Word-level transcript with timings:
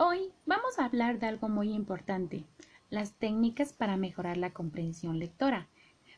Hoy 0.00 0.32
vamos 0.46 0.78
a 0.78 0.84
hablar 0.84 1.18
de 1.18 1.26
algo 1.26 1.48
muy 1.48 1.72
importante, 1.72 2.44
las 2.88 3.14
técnicas 3.14 3.72
para 3.72 3.96
mejorar 3.96 4.36
la 4.36 4.52
comprensión 4.52 5.18
lectora. 5.18 5.66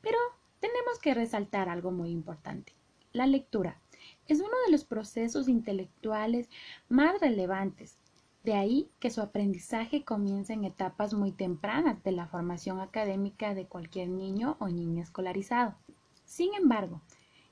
Pero 0.00 0.16
tenemos 0.60 1.00
que 1.00 1.12
resaltar 1.12 1.68
algo 1.68 1.90
muy 1.90 2.10
importante. 2.10 2.72
La 3.12 3.26
lectura 3.26 3.80
es 4.28 4.38
uno 4.38 4.54
de 4.64 4.70
los 4.70 4.84
procesos 4.84 5.48
intelectuales 5.48 6.48
más 6.88 7.20
relevantes. 7.20 7.98
De 8.44 8.54
ahí 8.54 8.88
que 9.00 9.10
su 9.10 9.20
aprendizaje 9.20 10.04
comienza 10.04 10.52
en 10.52 10.62
etapas 10.62 11.12
muy 11.12 11.32
tempranas 11.32 12.00
de 12.04 12.12
la 12.12 12.28
formación 12.28 12.78
académica 12.78 13.56
de 13.56 13.66
cualquier 13.66 14.08
niño 14.08 14.56
o 14.60 14.68
niña 14.68 15.02
escolarizado. 15.02 15.74
Sin 16.24 16.54
embargo, 16.54 17.00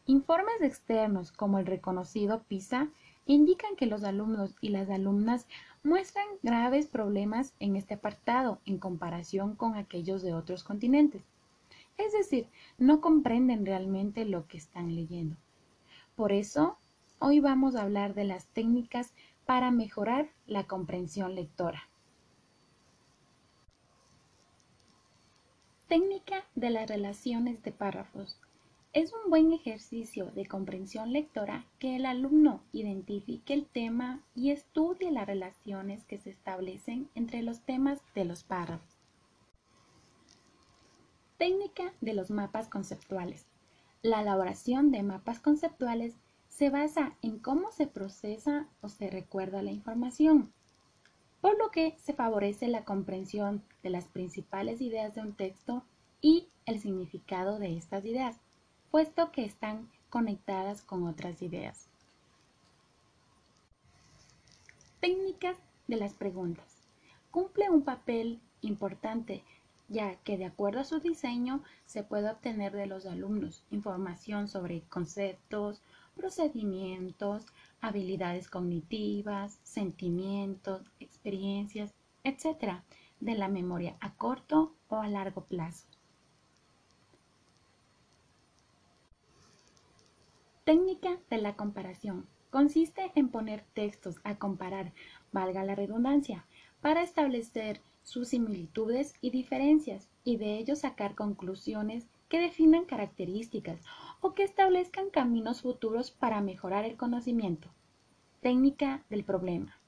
informes 0.06 0.62
externos 0.62 1.32
como 1.32 1.58
el 1.58 1.66
reconocido 1.66 2.44
PISA 2.44 2.90
indican 3.26 3.76
que 3.76 3.86
los 3.86 4.04
alumnos 4.04 4.54
y 4.60 4.70
las 4.70 4.90
alumnas 4.90 5.46
muestran 5.84 6.26
graves 6.42 6.86
problemas 6.86 7.54
en 7.60 7.76
este 7.76 7.94
apartado 7.94 8.60
en 8.66 8.78
comparación 8.78 9.54
con 9.54 9.76
aquellos 9.76 10.22
de 10.22 10.34
otros 10.34 10.64
continentes. 10.64 11.22
Es 11.98 12.12
decir, 12.12 12.46
no 12.78 13.00
comprenden 13.00 13.66
realmente 13.66 14.24
lo 14.24 14.46
que 14.46 14.56
están 14.56 14.94
leyendo. 14.94 15.36
Por 16.16 16.32
eso, 16.32 16.76
hoy 17.18 17.40
vamos 17.40 17.76
a 17.76 17.82
hablar 17.82 18.14
de 18.14 18.24
las 18.24 18.46
técnicas 18.46 19.12
para 19.46 19.70
mejorar 19.70 20.28
la 20.46 20.64
comprensión 20.64 21.34
lectora. 21.34 21.88
Técnica 25.88 26.44
de 26.54 26.70
las 26.70 26.88
relaciones 26.88 27.62
de 27.62 27.72
párrafos. 27.72 28.38
Es 28.94 29.10
un 29.14 29.30
buen 29.30 29.54
ejercicio 29.54 30.26
de 30.32 30.44
comprensión 30.44 31.14
lectora 31.14 31.64
que 31.78 31.96
el 31.96 32.04
alumno 32.04 32.60
identifique 32.72 33.54
el 33.54 33.64
tema 33.64 34.20
y 34.34 34.50
estudie 34.50 35.10
las 35.10 35.26
relaciones 35.26 36.04
que 36.04 36.18
se 36.18 36.28
establecen 36.28 37.08
entre 37.14 37.42
los 37.42 37.60
temas 37.60 38.02
de 38.14 38.26
los 38.26 38.44
párrafos. 38.44 38.98
Técnica 41.38 41.94
de 42.02 42.12
los 42.12 42.30
mapas 42.30 42.68
conceptuales. 42.68 43.46
La 44.02 44.20
elaboración 44.20 44.90
de 44.90 45.02
mapas 45.02 45.40
conceptuales 45.40 46.14
se 46.48 46.68
basa 46.68 47.16
en 47.22 47.38
cómo 47.38 47.72
se 47.72 47.86
procesa 47.86 48.68
o 48.82 48.90
se 48.90 49.08
recuerda 49.08 49.62
la 49.62 49.70
información, 49.70 50.52
por 51.40 51.56
lo 51.56 51.70
que 51.70 51.96
se 51.96 52.12
favorece 52.12 52.68
la 52.68 52.84
comprensión 52.84 53.64
de 53.82 53.88
las 53.88 54.04
principales 54.08 54.82
ideas 54.82 55.14
de 55.14 55.22
un 55.22 55.32
texto 55.32 55.82
y 56.20 56.48
el 56.66 56.78
significado 56.78 57.58
de 57.58 57.78
estas 57.78 58.04
ideas 58.04 58.38
puesto 58.92 59.32
que 59.32 59.46
están 59.46 59.88
conectadas 60.10 60.82
con 60.82 61.08
otras 61.08 61.40
ideas. 61.40 61.88
Técnicas 65.00 65.56
de 65.88 65.96
las 65.96 66.12
preguntas. 66.12 66.76
Cumple 67.30 67.70
un 67.70 67.84
papel 67.84 68.38
importante 68.60 69.42
ya 69.88 70.16
que 70.16 70.36
de 70.36 70.44
acuerdo 70.44 70.80
a 70.80 70.84
su 70.84 71.00
diseño 71.00 71.62
se 71.86 72.02
puede 72.02 72.30
obtener 72.30 72.72
de 72.72 72.86
los 72.86 73.06
alumnos 73.06 73.64
información 73.70 74.46
sobre 74.46 74.82
conceptos, 74.82 75.80
procedimientos, 76.14 77.46
habilidades 77.80 78.48
cognitivas, 78.48 79.58
sentimientos, 79.62 80.82
experiencias, 81.00 81.94
etc., 82.24 82.82
de 83.20 83.36
la 83.36 83.48
memoria 83.48 83.96
a 84.00 84.14
corto 84.16 84.74
o 84.88 84.96
a 84.96 85.08
largo 85.08 85.44
plazo. 85.44 85.91
Técnica 90.64 91.18
de 91.28 91.38
la 91.38 91.56
comparación. 91.56 92.28
Consiste 92.50 93.10
en 93.16 93.30
poner 93.30 93.64
textos 93.74 94.20
a 94.22 94.38
comparar, 94.38 94.92
valga 95.32 95.64
la 95.64 95.74
redundancia, 95.74 96.46
para 96.80 97.02
establecer 97.02 97.80
sus 98.04 98.28
similitudes 98.28 99.14
y 99.20 99.30
diferencias 99.30 100.08
y 100.22 100.36
de 100.36 100.58
ello 100.58 100.76
sacar 100.76 101.16
conclusiones 101.16 102.06
que 102.28 102.38
definan 102.38 102.84
características 102.84 103.80
o 104.20 104.34
que 104.34 104.44
establezcan 104.44 105.10
caminos 105.10 105.62
futuros 105.62 106.12
para 106.12 106.40
mejorar 106.40 106.84
el 106.84 106.96
conocimiento. 106.96 107.68
Técnica 108.40 109.02
del 109.10 109.24
problema. 109.24 109.80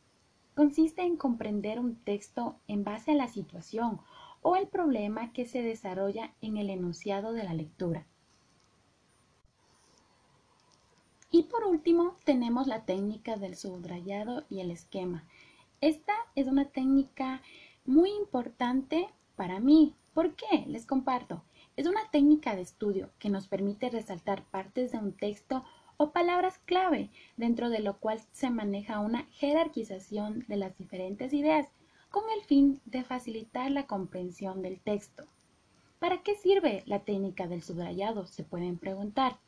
Consiste 0.57 1.03
en 1.03 1.17
comprender 1.17 1.79
un 1.79 1.95
texto 1.95 2.57
en 2.67 2.83
base 2.83 3.13
a 3.13 3.15
la 3.15 3.29
situación 3.29 4.01
o 4.43 4.57
el 4.57 4.67
problema 4.67 5.33
que 5.33 5.47
se 5.47 5.63
desarrolla 5.63 6.35
en 6.41 6.57
el 6.57 6.69
enunciado 6.69 7.33
de 7.33 7.45
la 7.45 7.55
lectura. 7.55 8.09
Y 11.35 11.43
por 11.43 11.65
último, 11.65 12.17
tenemos 12.23 12.69
la 12.69 12.85
técnica 12.85 13.35
del 13.35 13.57
subrayado 13.57 14.45
y 14.49 14.61
el 14.61 14.71
esquema. 14.71 15.25
Esta 15.81 16.13
es 16.37 16.47
una 16.47 16.67
técnica 16.67 17.43
muy 17.85 18.11
importante 18.11 19.09
para 19.35 19.59
mí. 19.59 19.97
¿Por 20.13 20.37
qué? 20.37 20.65
Les 20.69 20.87
comparto. 20.87 21.43
Es 21.75 21.89
una 21.89 22.09
técnica 22.13 22.55
de 22.55 22.63
estudio 22.63 23.11
que 23.19 23.31
nos 23.31 23.49
permite 23.49 23.91
resaltar 23.91 24.45
partes 24.45 24.93
de 24.93 24.99
un 24.99 25.11
texto 25.11 25.65
o 25.97 26.13
palabras 26.13 26.61
clave, 26.67 27.11
dentro 27.37 27.69
de 27.69 27.81
lo 27.81 27.99
cual 27.99 28.21
se 28.31 28.49
maneja 28.51 29.01
una 29.01 29.25
jerarquización 29.33 30.45
de 30.47 30.57
las 30.57 30.79
diferentes 30.79 31.33
ideas 31.33 31.67
con 32.11 32.23
el 32.39 32.45
fin 32.45 32.81
de 32.85 33.03
facilitar 33.03 33.73
la 33.73 33.89
comprensión 33.89 34.63
del 34.63 34.79
texto. 34.79 35.25
¿Para 35.99 36.23
qué 36.23 36.37
sirve 36.37 36.85
la 36.87 37.01
técnica 37.01 37.49
del 37.49 37.65
subrayado? 37.65 38.29
Se 38.29 38.45
pueden 38.45 38.79
preguntar. 38.79 39.41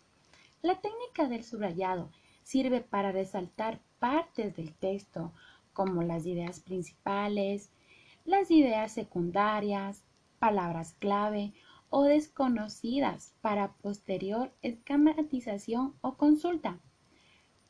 La 0.67 0.81
técnica 0.81 1.29
del 1.29 1.45
subrayado 1.45 2.11
sirve 2.43 2.81
para 2.81 3.13
resaltar 3.13 3.79
partes 4.01 4.57
del 4.57 4.75
texto, 4.75 5.33
como 5.73 6.03
las 6.03 6.27
ideas 6.27 6.59
principales, 6.59 7.71
las 8.25 8.51
ideas 8.51 8.91
secundarias, 8.91 10.03
palabras 10.41 10.97
clave 10.99 11.53
o 11.89 12.03
desconocidas 12.03 13.33
para 13.43 13.75
posterior 13.75 14.51
esquematización 14.63 15.95
o 16.01 16.17
consulta. 16.17 16.81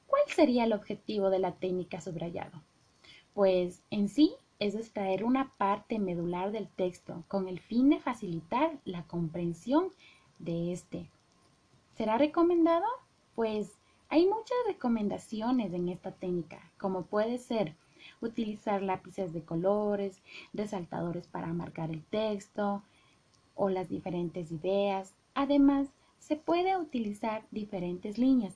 ¿Cuál 0.06 0.22
sería 0.34 0.64
el 0.64 0.72
objetivo 0.72 1.28
de 1.28 1.40
la 1.40 1.52
técnica 1.52 2.00
subrayado? 2.00 2.62
Pues 3.34 3.82
en 3.90 4.08
sí 4.08 4.32
es 4.58 4.74
extraer 4.74 5.22
una 5.22 5.52
parte 5.58 5.98
medular 5.98 6.50
del 6.50 6.68
texto 6.68 7.24
con 7.28 7.46
el 7.46 7.60
fin 7.60 7.90
de 7.90 8.00
facilitar 8.00 8.78
la 8.86 9.02
comprensión 9.02 9.90
de 10.38 10.72
este 10.72 11.10
¿Será 11.96 12.18
recomendado? 12.18 12.84
Pues 13.34 13.72
hay 14.10 14.26
muchas 14.26 14.58
recomendaciones 14.66 15.72
en 15.72 15.88
esta 15.88 16.12
técnica, 16.12 16.70
como 16.78 17.06
puede 17.06 17.38
ser 17.38 17.74
utilizar 18.20 18.82
lápices 18.82 19.32
de 19.32 19.42
colores, 19.42 20.20
resaltadores 20.52 21.26
para 21.26 21.54
marcar 21.54 21.90
el 21.90 22.04
texto 22.04 22.82
o 23.54 23.70
las 23.70 23.88
diferentes 23.88 24.52
ideas. 24.52 25.14
Además, 25.34 25.88
se 26.18 26.36
puede 26.36 26.76
utilizar 26.76 27.46
diferentes 27.50 28.18
líneas. 28.18 28.54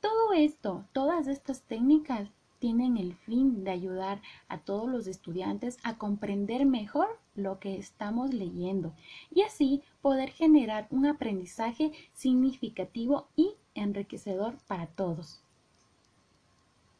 Todo 0.00 0.32
esto, 0.32 0.84
todas 0.92 1.28
estas 1.28 1.62
técnicas 1.62 2.28
tienen 2.58 2.96
el 2.96 3.14
fin 3.14 3.64
de 3.64 3.70
ayudar 3.70 4.22
a 4.48 4.58
todos 4.58 4.88
los 4.88 5.06
estudiantes 5.06 5.78
a 5.82 5.98
comprender 5.98 6.66
mejor 6.66 7.18
lo 7.34 7.58
que 7.58 7.76
estamos 7.76 8.32
leyendo 8.32 8.94
y 9.30 9.42
así 9.42 9.82
poder 10.00 10.30
generar 10.30 10.86
un 10.90 11.06
aprendizaje 11.06 11.92
significativo 12.12 13.28
y 13.36 13.54
enriquecedor 13.74 14.56
para 14.66 14.86
todos. 14.86 15.43